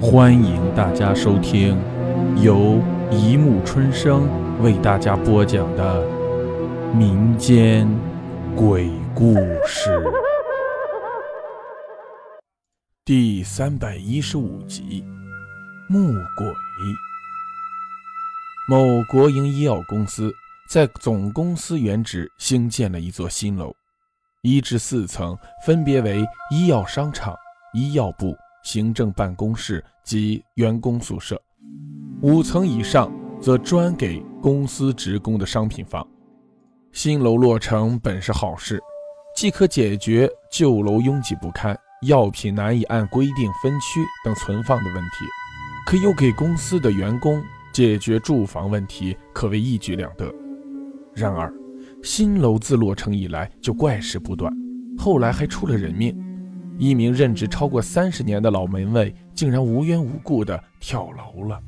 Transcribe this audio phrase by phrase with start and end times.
[0.00, 1.76] 欢迎大家收听
[2.40, 4.28] 由一木春生
[4.62, 6.06] 为大家播讲的
[6.94, 7.88] 民间
[8.54, 9.34] 鬼故
[9.66, 10.00] 事
[13.04, 15.04] 第三百一十五集
[15.92, 16.46] 《木鬼》。
[18.68, 20.32] 某国营医药公司
[20.70, 23.74] 在总公司原址兴建了一座新楼，
[24.42, 25.36] 一至四层
[25.66, 27.34] 分别为医药商场、
[27.74, 28.36] 医药部。
[28.68, 31.40] 行政办公室及员工宿舍，
[32.20, 36.06] 五层以上则专给公司职工的商品房。
[36.92, 38.78] 新楼落成本是好事，
[39.34, 45.24] 既可解决旧楼拥挤不堪、药品难以按规定分区等存放的问题，
[45.86, 47.42] 可又给公司的员工
[47.72, 50.30] 解决住房问题，可谓一举两得。
[51.14, 51.50] 然而，
[52.02, 54.52] 新楼自落成以来就怪事不断，
[54.98, 56.14] 后来还出了人命。
[56.78, 61.60] 一名任职超过三十年的老门卫竟然无缘无故的跳楼了。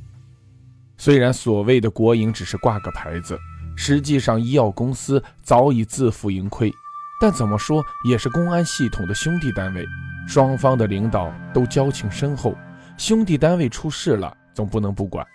[0.97, 3.37] 虽然所谓的国营只是挂个牌子，
[3.77, 6.73] 实际上医药公司早已自负盈亏，
[7.21, 9.85] 但怎么说也是公安系统的兄弟单位，
[10.29, 12.55] 双方的领导都交情深厚，
[12.97, 15.27] 兄弟单位出事了总不能不管。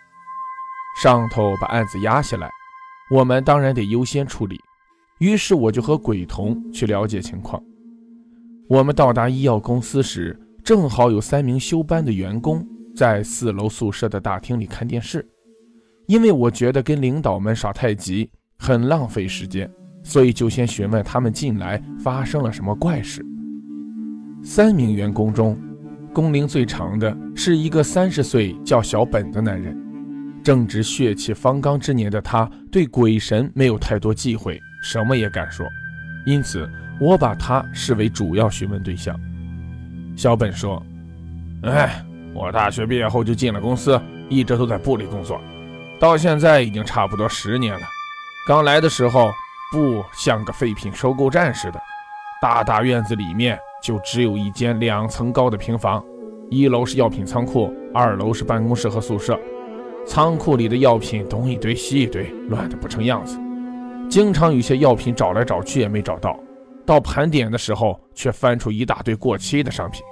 [1.01, 2.49] 上头把案子压下来，
[3.11, 4.61] 我们当然得优先处理，
[5.19, 7.61] 于是我就和鬼童去了解情况。
[8.67, 15.23] 我们到达医药公司时，正好有三名休班的员工在四楼宿舍的大厅里看电视。
[16.07, 18.27] 因为我觉得跟领导们耍太极
[18.57, 19.69] 很浪费时间，
[20.03, 23.23] 所以就先询问他们进来发生了什么怪事。
[24.43, 25.55] 三名员工中，
[26.11, 29.77] 工龄最长的是一个三十岁叫小本的男人，
[30.43, 35.67] 正值血气方刚之年的他，对鬼神没有太多忌讳，什么也敢说，
[36.25, 36.69] 因此。
[36.97, 39.19] 我把他视为主要询问对象。
[40.15, 40.81] 小本说
[41.63, 42.01] ：“哎，
[42.33, 45.37] 我大学毕业后就进了公司，一直都在部里工作，
[45.99, 47.81] 到现在已经差不多十年了。
[48.47, 49.29] 刚来的时候，
[49.73, 51.81] 部像个废品收购站似的，
[52.41, 56.01] 大大院子里面就只有一间两层高的平房，
[56.49, 59.37] 一楼是药品仓库，二楼是办公室和宿舍。
[60.07, 63.37] 仓库里的药品东一堆西一堆，乱得不成样子，
[64.09, 66.37] 经常有些药品找来找去也没找到。”
[66.85, 70.03] 到盘点的时候，却翻出一大堆过期的商品。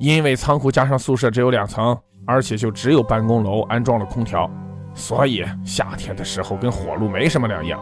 [0.00, 4.50] 因为仓库加上宿舍只有两层，而且就只有办公楼安装了空调，
[4.92, 7.80] 所以夏天的时候跟火炉没什么两样。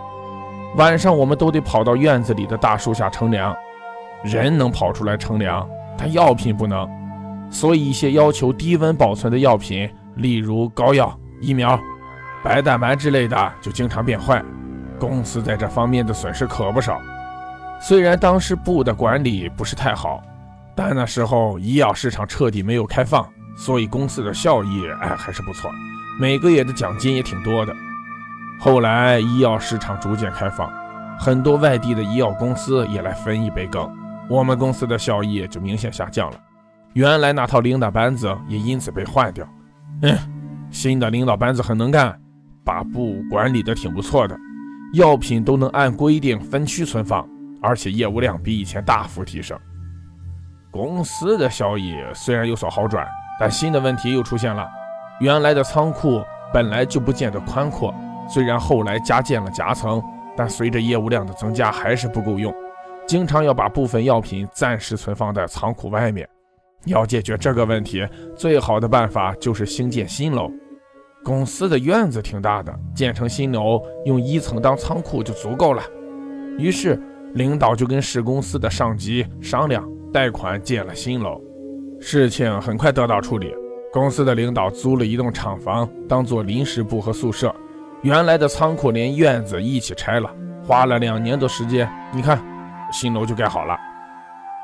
[0.77, 3.57] 晚上我们都得跑到院子里的大树下乘凉。
[4.23, 6.87] 人能跑出来乘凉，但药品不能，
[7.51, 11.81] 所以一些要求低温保存的药品，例如膏药、疫苗、
[12.45, 14.45] 白蛋白之类的，就经常变坏。
[15.09, 17.01] 公司在这方面的损失可不少。
[17.81, 20.23] 虽然当时部的管理不是太好，
[20.77, 25.71] 但那时候医药市场彻底没有开放，所以公司的效益哎还是不错，
[26.21, 27.75] 每个月的奖金也挺多的。
[28.61, 30.71] 后来医药市场逐渐开放，
[31.19, 33.91] 很多外地的医药公司也来分一杯羹，
[34.29, 36.37] 我们公司的效益就明显下降了。
[36.93, 39.49] 原来那套领导班子也因此被换掉。
[40.03, 40.19] 嗯，
[40.71, 42.21] 新的领导班子很能干，
[42.65, 44.37] 把部管理的挺不错的，
[44.93, 47.29] 药品都能按规定分区存放。
[47.63, 49.55] 而且业务量比以前大幅提升，
[50.71, 53.07] 公司的效益虽然有所好转，
[53.39, 54.67] 但新的问题又出现了。
[55.21, 56.23] 原来的仓库
[56.55, 57.95] 本来就不见得宽阔，
[58.31, 60.03] 虽然后来加建了夹层，
[60.35, 62.51] 但随着业务量的增加还是不够用，
[63.07, 66.27] 经常要把部分药品暂时存放在仓库外面。
[66.87, 70.51] 要解决这个问题，最好的办法就是兴建新楼。
[71.23, 75.83] 公司的院子挺大的，建成新楼用一层当仓库就足够了。
[76.59, 77.01] 于是。
[77.35, 81.41] 领导就跟市公司的上级商量，贷款建了新楼。
[82.01, 83.55] 事情很快得到处理，
[83.93, 87.55] 公司的领导租了一栋厂房当做临时部和宿舍，
[88.03, 90.29] 原来的仓库连院子一起拆了，
[90.67, 91.89] 花了两年多时间。
[92.13, 92.43] 你看，
[92.93, 93.79] 新楼就盖好了。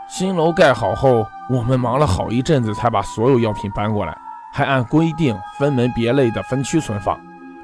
[0.08, 4.18] 新楼盖好后，我们忙了好一阵子才把所有药品搬过来，
[4.56, 7.20] 还按规定分门别类的分区存放。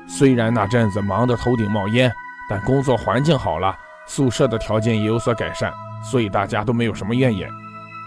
[0.06, 2.12] 虽然那阵子忙得头顶冒烟，
[2.50, 3.74] 但工作环境好了。
[4.06, 5.72] 宿舍的条件也有所改善，
[6.04, 7.48] 所以大家都没有什么怨言。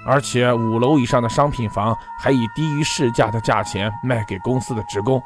[0.06, 5.20] 而且五楼以上的商品房还以低于市价的价钱卖给公司的职工，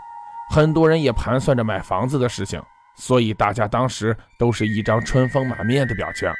[0.52, 2.64] 很多人也盘算着买房子的事情，
[2.96, 6.32] 所以大家当时都是一张春风满面的表情。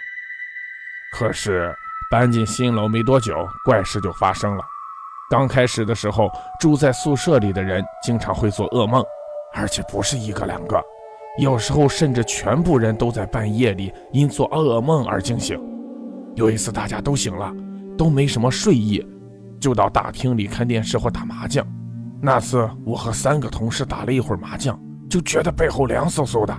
[1.12, 1.76] 可是
[2.10, 4.64] 搬进新楼没多久，怪事就发生了。
[5.30, 6.28] 刚开始的时候，
[6.60, 9.04] 住在宿舍里的人经常会做噩梦，
[9.54, 10.82] 而且不是一个两个。
[11.38, 15.56] 有时候甚至全部人都在半夜里因做噩梦而惊醒。
[16.36, 17.54] 有一次大家都醒了，
[17.96, 19.06] 都没什么睡意，
[19.60, 21.64] 就到大厅里看电视或打麻将。
[22.20, 24.78] 那次我和三个同事打了一会儿麻将，
[25.08, 26.58] 就觉得背后凉飕飕的，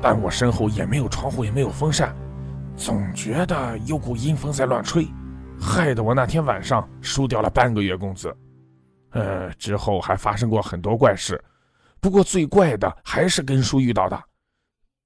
[0.00, 2.16] 但我身后也没有窗户，也没有风扇，
[2.74, 5.06] 总觉得有股阴风在乱吹，
[5.62, 8.36] 害得我那天晚上输掉了半个月工资。
[9.10, 11.42] 呃，之后还发生过很多怪事，
[12.00, 14.20] 不过最怪的还是根叔遇到的。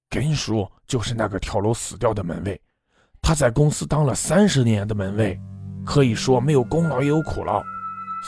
[0.09, 2.61] 根叔就是那个跳楼死掉的门卫，
[3.21, 5.39] 他在公司当了三十年的门卫，
[5.85, 7.63] 可以说没有功劳也有苦劳。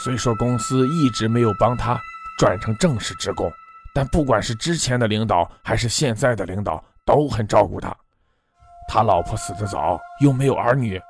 [0.02, 1.98] 虽说公司一直没有帮他
[2.38, 3.50] 转成正式职工，
[3.94, 7.96] 但不管是之前的领导还是现在的领导都很照顾他。
[8.88, 11.00] 他老婆死得早，又没有儿女。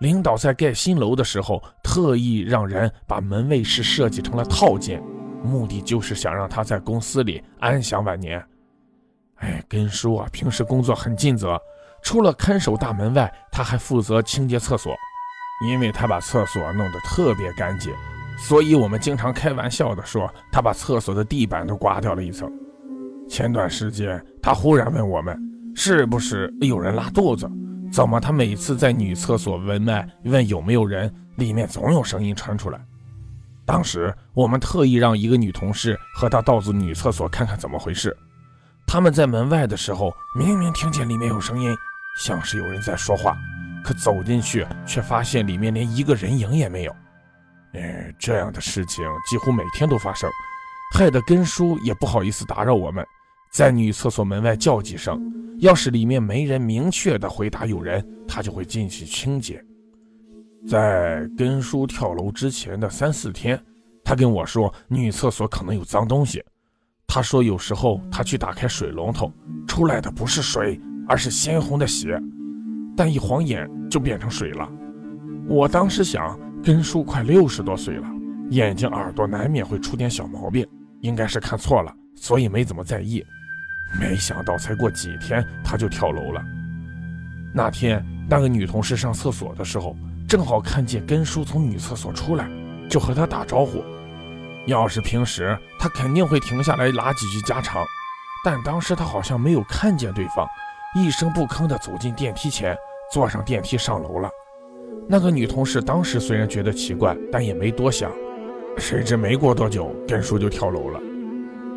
[0.00, 5.02] 领导在盖新楼的时候，特意让人把门卫室设计成了套间，
[5.44, 8.42] 目的就是想让他在公司里安享晚年。
[9.36, 11.60] 哎，根叔啊，平时工作很尽责，
[12.02, 14.94] 除了看守大门外，他还负责清洁厕所，
[15.68, 17.92] 因为他把厕所弄得特别干净，
[18.38, 22.50] 所以我们经常开玩笑的说，他把厕所的地板都刮掉了一层。
[23.28, 25.38] 前段时间，他忽然问我们，
[25.74, 27.46] 是不是有人拉肚子？
[27.90, 28.20] 怎么？
[28.20, 32.80] 他每次在女厕所闻脉，问有没有人，里面总有声音传出来。
[33.66, 38.16] 当时我们特意让一个女同事和他到子女厕所看看怎么回事。
[38.86, 41.72] 他们在门外的时候，明明听见里面有声音，
[42.18, 43.36] 像是有人在说话，
[43.84, 46.96] 可走进去却发现里面连一个人影也没有。
[47.74, 50.28] 哎，这样的事情几乎每天都发生，
[50.96, 53.06] 害得根叔也不好意思打扰我们。
[53.50, 55.20] 在女厕所门外叫几声，
[55.58, 59.62] 要是里面没人明确的回答有人，他就会进去清洁。
[60.68, 63.60] 在根叔跳楼之前的三四天，
[64.04, 66.42] 他跟我说女厕所可能有脏东西。
[67.08, 69.32] 他说有时候他去打开水龙头，
[69.66, 72.16] 出来的不是水，而是鲜红的血，
[72.96, 74.70] 但一晃眼就变成水了。
[75.48, 78.06] 我当时想，根叔快六十多岁了，
[78.50, 80.64] 眼睛耳朵难免会出点小毛病，
[81.00, 83.24] 应该是看错了，所以没怎么在意。
[83.98, 86.42] 没想到才过几天，他就跳楼了。
[87.52, 89.96] 那天那个女同事上厕所的时候，
[90.28, 92.48] 正好看见根叔从女厕所出来，
[92.88, 93.84] 就和他打招呼。
[94.66, 97.84] 要是平时，他肯定会停下来拉几句家常，
[98.44, 100.46] 但当时他好像没有看见对方，
[100.94, 102.76] 一声不吭地走进电梯前，
[103.12, 104.30] 坐上电梯上楼了。
[105.08, 108.12] 那个女同事当时虽然觉得奇怪，但也没多想。
[108.78, 111.00] 谁知没过多久，根叔就跳楼了。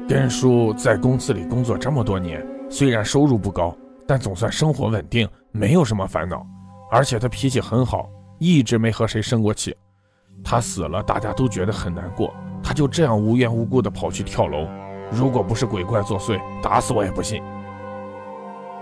[0.08, 6.46] 根叔在公司里工作这么多年，虽然收入不高，但总算生活稳定，没有什么烦恼。
[6.92, 9.76] 而且他脾气很好，一直没和谁生过气。
[10.44, 12.34] 他死了，大家都觉得很难过。
[12.62, 14.68] 他就这样无缘无故的跑去跳楼，
[15.10, 17.42] 如果不是鬼怪作祟，打死我也不信。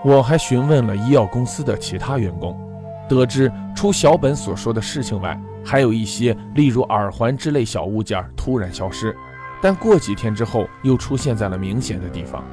[0.04, 2.60] 我还询问了医药公司的其他员工，
[3.08, 9.16] 得知除小本所说的事情外，还有一些，例如耳环之类小物件突然消失。
[9.62, 12.44] 但过几天之后又出现在了明显的地方，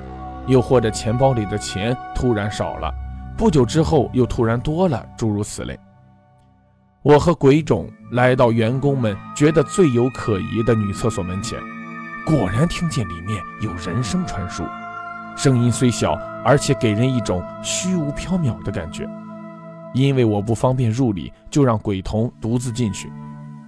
[0.46, 2.93] 又或者钱包里的钱突然少了，
[3.37, 5.78] 不久之后又突然多了，诸如此类。
[7.02, 11.58] 我和鬼冢来到员工们觉得最有可疑的女厕所门前，
[12.26, 14.64] 果然听见里面有人声传输，
[15.34, 16.12] 声音虽小，
[16.44, 19.08] 而且给人一种虚无缥缈的感觉。
[19.94, 23.11] 因为我不方便入里，就让鬼童独自进去。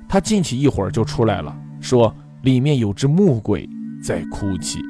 [0.06, 2.14] 他进去一会儿就出来了，说。
[2.42, 3.68] 里面有只木鬼
[4.02, 4.80] 在哭泣。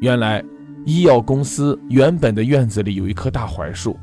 [0.00, 0.42] 原来，
[0.84, 3.98] 医药公司原本的院子里有一棵大槐树，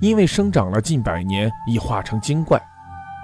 [0.00, 2.60] 因为生长了近百年，已化成精怪。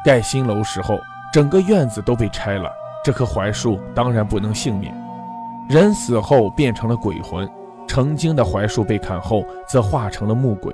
[0.05, 0.99] 盖新楼时候，
[1.33, 2.71] 整个院子都被拆了，
[3.05, 4.95] 这棵槐树当然不能幸免。
[5.69, 7.47] 人死后变成了鬼魂，
[7.87, 10.73] 成精的槐树被砍后，则化成了木鬼。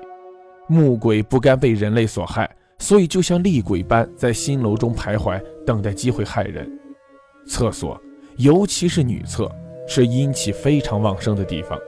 [0.69, 2.49] 木鬼不甘被人类所害，
[2.79, 6.71] 所以就像厉鬼般在新楼中徘徊，等待机会害人。
[7.47, 8.01] 厕所，
[8.37, 9.51] 尤其是女厕，
[9.87, 11.79] 是阴气非常旺盛的地方，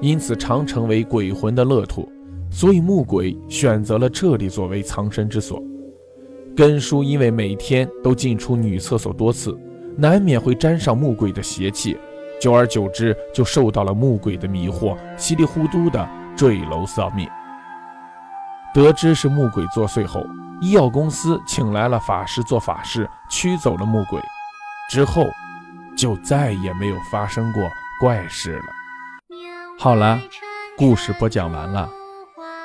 [0.00, 2.10] 因此常成为鬼魂的乐土。
[2.50, 5.62] 所以木鬼选择了这里作为藏身之所。
[6.54, 9.58] 根叔因为每天都进出女厕所多次，
[9.96, 11.96] 难免会沾上木鬼的邪气，
[12.38, 17.26] 久而久之就受到了木鬼的迷惑，稀里糊涂的坠楼丧命。
[18.74, 20.22] 得知是木鬼作祟后，
[20.60, 24.20] 医药公司请来了法师做法事，驱走了木鬼。
[24.90, 25.30] 之后，
[25.96, 27.62] 就再也没有发生过
[28.00, 28.64] 怪事了。
[29.78, 30.20] 好了，
[30.76, 31.88] 故事播讲完了，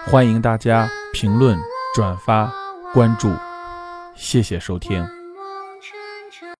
[0.05, 1.57] 欢迎大家评论、
[1.95, 2.51] 转发、
[2.93, 3.33] 关注，
[4.15, 5.16] 谢谢收听。